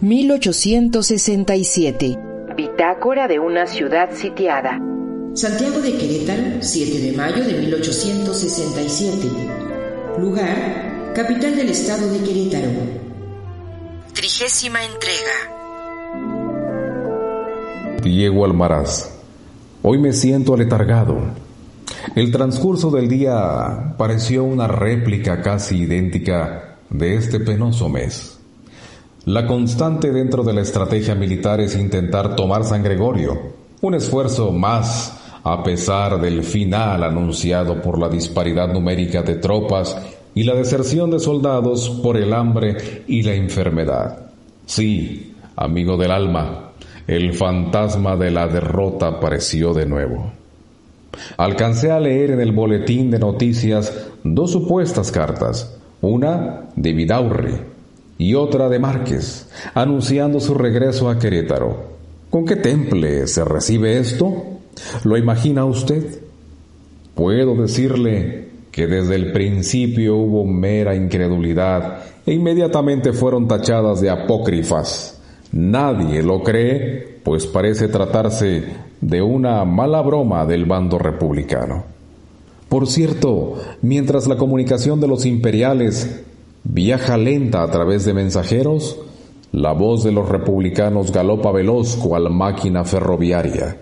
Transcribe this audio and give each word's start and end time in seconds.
1867. 0.00 2.18
Bitácora 2.54 3.26
de 3.28 3.38
una 3.38 3.66
ciudad 3.66 4.10
sitiada. 4.12 4.78
Santiago 5.32 5.80
de 5.80 5.96
Querétaro, 5.96 6.42
7 6.60 6.98
de 6.98 7.12
mayo 7.16 7.42
de 7.42 7.54
1867. 7.54 9.26
Lugar, 10.18 11.12
capital 11.14 11.56
del 11.56 11.70
estado 11.70 12.12
de 12.12 12.18
Querétaro. 12.18 12.68
Trigésima 14.12 14.80
entrega. 14.84 15.32
Diego 18.02 18.44
Almaraz. 18.44 19.18
Hoy 19.82 19.96
me 19.98 20.12
siento 20.12 20.52
aletargado. 20.52 21.16
El 22.14 22.30
transcurso 22.30 22.90
del 22.90 23.08
día 23.08 23.94
pareció 23.96 24.44
una 24.44 24.68
réplica 24.68 25.40
casi 25.40 25.78
idéntica 25.78 26.76
de 26.90 27.16
este 27.16 27.40
penoso 27.40 27.88
mes. 27.88 28.35
La 29.26 29.44
constante 29.44 30.12
dentro 30.12 30.44
de 30.44 30.52
la 30.52 30.60
estrategia 30.60 31.16
militar 31.16 31.60
es 31.60 31.76
intentar 31.76 32.36
tomar 32.36 32.62
San 32.62 32.84
Gregorio, 32.84 33.36
un 33.80 33.94
esfuerzo 33.94 34.52
más 34.52 35.18
a 35.42 35.64
pesar 35.64 36.20
del 36.20 36.44
final 36.44 37.02
anunciado 37.02 37.82
por 37.82 37.98
la 37.98 38.08
disparidad 38.08 38.72
numérica 38.72 39.22
de 39.22 39.34
tropas 39.34 40.00
y 40.32 40.44
la 40.44 40.54
deserción 40.54 41.10
de 41.10 41.18
soldados 41.18 41.90
por 42.04 42.16
el 42.16 42.32
hambre 42.32 43.02
y 43.08 43.22
la 43.22 43.34
enfermedad. 43.34 44.30
Sí, 44.64 45.34
amigo 45.56 45.96
del 45.96 46.12
alma, 46.12 46.70
el 47.08 47.34
fantasma 47.34 48.14
de 48.16 48.30
la 48.30 48.46
derrota 48.46 49.08
apareció 49.08 49.74
de 49.74 49.86
nuevo. 49.86 50.30
Alcancé 51.36 51.90
a 51.90 51.98
leer 51.98 52.30
en 52.30 52.40
el 52.40 52.52
boletín 52.52 53.10
de 53.10 53.18
noticias 53.18 53.92
dos 54.22 54.52
supuestas 54.52 55.10
cartas, 55.10 55.76
una 56.00 56.66
de 56.76 56.92
Vidaurri 56.92 57.75
y 58.18 58.34
otra 58.34 58.68
de 58.68 58.78
Márquez, 58.78 59.48
anunciando 59.74 60.40
su 60.40 60.54
regreso 60.54 61.08
a 61.08 61.18
Querétaro. 61.18 61.96
¿Con 62.30 62.44
qué 62.44 62.56
temple 62.56 63.26
se 63.26 63.44
recibe 63.44 63.98
esto? 63.98 64.44
¿Lo 65.04 65.16
imagina 65.16 65.64
usted? 65.64 66.20
Puedo 67.14 67.54
decirle 67.54 68.48
que 68.70 68.86
desde 68.86 69.14
el 69.14 69.32
principio 69.32 70.16
hubo 70.16 70.44
mera 70.44 70.94
incredulidad 70.94 72.00
e 72.26 72.34
inmediatamente 72.34 73.12
fueron 73.12 73.48
tachadas 73.48 74.00
de 74.00 74.10
apócrifas. 74.10 75.20
Nadie 75.52 76.22
lo 76.22 76.42
cree, 76.42 77.20
pues 77.22 77.46
parece 77.46 77.88
tratarse 77.88 78.64
de 79.00 79.22
una 79.22 79.64
mala 79.64 80.02
broma 80.02 80.44
del 80.44 80.66
bando 80.66 80.98
republicano. 80.98 81.84
Por 82.68 82.88
cierto, 82.88 83.54
mientras 83.80 84.26
la 84.26 84.36
comunicación 84.36 85.00
de 85.00 85.08
los 85.08 85.24
imperiales 85.24 86.22
viaja 86.68 87.16
lenta 87.16 87.62
a 87.62 87.70
través 87.70 88.04
de 88.04 88.14
mensajeros, 88.14 88.98
la 89.52 89.72
voz 89.72 90.04
de 90.04 90.12
los 90.12 90.28
republicanos 90.28 91.12
galopa 91.12 91.52
veloz 91.52 91.96
cual 91.96 92.30
máquina 92.30 92.84
ferroviaria. 92.84 93.80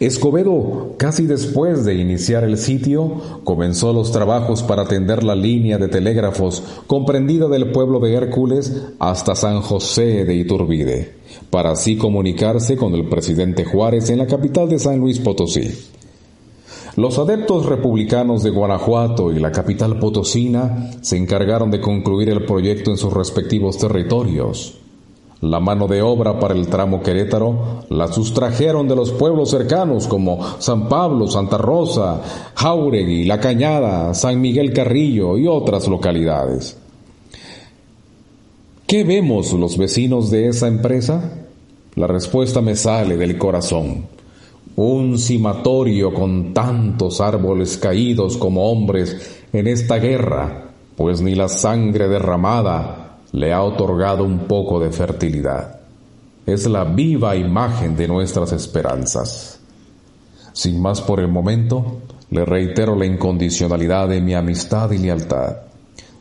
Escobedo, 0.00 0.94
casi 0.96 1.26
después 1.26 1.84
de 1.84 1.94
iniciar 1.94 2.44
el 2.44 2.56
sitio, 2.56 3.40
comenzó 3.44 3.92
los 3.92 4.10
trabajos 4.10 4.62
para 4.62 4.82
atender 4.82 5.22
la 5.22 5.34
línea 5.34 5.78
de 5.78 5.88
telégrafos 5.88 6.62
comprendida 6.86 7.48
del 7.48 7.72
pueblo 7.72 8.00
de 8.00 8.14
Hércules 8.14 8.74
hasta 8.98 9.34
San 9.34 9.60
José 9.60 10.24
de 10.24 10.34
Iturbide, 10.34 11.14
para 11.50 11.72
así 11.72 11.96
comunicarse 11.96 12.76
con 12.76 12.94
el 12.94 13.08
presidente 13.08 13.64
Juárez 13.64 14.08
en 14.10 14.18
la 14.18 14.26
capital 14.26 14.68
de 14.68 14.78
San 14.78 14.98
Luis 14.98 15.18
Potosí. 15.18 15.70
Los 16.96 17.18
adeptos 17.18 17.66
republicanos 17.66 18.42
de 18.42 18.48
Guanajuato 18.48 19.30
y 19.30 19.38
la 19.38 19.52
capital 19.52 19.98
potosina 19.98 20.92
se 21.02 21.18
encargaron 21.18 21.70
de 21.70 21.78
concluir 21.78 22.30
el 22.30 22.46
proyecto 22.46 22.90
en 22.90 22.96
sus 22.96 23.12
respectivos 23.12 23.76
territorios. 23.76 24.78
La 25.42 25.60
mano 25.60 25.88
de 25.88 26.00
obra 26.00 26.40
para 26.40 26.54
el 26.54 26.68
tramo 26.68 27.02
Querétaro 27.02 27.84
la 27.90 28.08
sustrajeron 28.08 28.88
de 28.88 28.96
los 28.96 29.12
pueblos 29.12 29.50
cercanos 29.50 30.06
como 30.06 30.42
San 30.58 30.88
Pablo, 30.88 31.26
Santa 31.26 31.58
Rosa, 31.58 32.22
Jauregui, 32.54 33.24
La 33.24 33.40
Cañada, 33.40 34.14
San 34.14 34.40
Miguel 34.40 34.72
Carrillo 34.72 35.36
y 35.36 35.46
otras 35.46 35.88
localidades. 35.88 36.78
¿Qué 38.86 39.04
vemos 39.04 39.52
los 39.52 39.76
vecinos 39.76 40.30
de 40.30 40.48
esa 40.48 40.66
empresa? 40.66 41.44
La 41.94 42.06
respuesta 42.06 42.62
me 42.62 42.74
sale 42.74 43.18
del 43.18 43.36
corazón. 43.36 44.15
Un 44.76 45.18
cimatorio 45.18 46.12
con 46.12 46.52
tantos 46.52 47.20
árboles 47.22 47.78
caídos 47.78 48.36
como 48.36 48.70
hombres 48.70 49.44
en 49.52 49.66
esta 49.66 49.96
guerra, 49.96 50.70
pues 50.96 51.22
ni 51.22 51.34
la 51.34 51.48
sangre 51.48 52.08
derramada 52.08 53.18
le 53.32 53.52
ha 53.52 53.62
otorgado 53.62 54.24
un 54.24 54.40
poco 54.40 54.78
de 54.78 54.90
fertilidad. 54.90 55.80
Es 56.44 56.66
la 56.66 56.84
viva 56.84 57.36
imagen 57.36 57.96
de 57.96 58.06
nuestras 58.06 58.52
esperanzas. 58.52 59.60
Sin 60.52 60.80
más 60.80 61.00
por 61.00 61.20
el 61.20 61.28
momento, 61.28 62.02
le 62.30 62.44
reitero 62.44 62.96
la 62.96 63.06
incondicionalidad 63.06 64.08
de 64.08 64.20
mi 64.20 64.34
amistad 64.34 64.90
y 64.90 64.98
lealtad. 64.98 65.56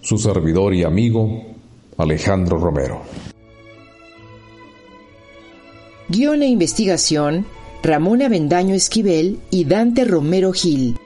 Su 0.00 0.16
servidor 0.16 0.74
y 0.74 0.84
amigo, 0.84 1.42
Alejandro 1.96 2.58
Romero. 2.58 3.02
Guión 6.08 6.42
e 6.42 6.48
investigación, 6.48 7.46
Ramón 7.84 8.22
Avendaño 8.22 8.74
Esquivel 8.74 9.40
y 9.50 9.66
Dante 9.66 10.06
Romero 10.06 10.54
Gil. 10.54 10.98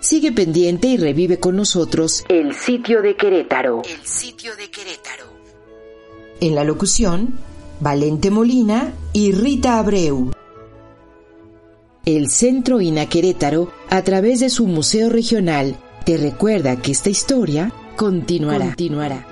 Sigue 0.00 0.30
pendiente 0.30 0.88
y 0.88 0.98
revive 0.98 1.38
con 1.38 1.56
nosotros 1.56 2.26
el 2.28 2.52
sitio 2.54 3.00
de 3.00 3.16
Querétaro. 3.16 3.80
El 3.82 4.06
sitio 4.06 4.54
de 4.56 4.68
Querétaro. 4.68 5.24
En 6.38 6.54
la 6.54 6.64
locución, 6.64 7.38
Valente 7.80 8.30
Molina 8.30 8.92
y 9.14 9.32
Rita 9.32 9.78
Abreu. 9.78 10.32
El 12.04 12.28
Centro 12.28 12.82
INA 12.82 13.08
Querétaro, 13.08 13.72
a 13.88 14.02
través 14.02 14.40
de 14.40 14.50
su 14.50 14.66
Museo 14.66 15.08
Regional, 15.08 15.76
te 16.04 16.18
recuerda 16.18 16.76
que 16.76 16.92
esta 16.92 17.08
historia 17.08 17.72
continuará. 17.96 18.66
continuará. 18.66 19.31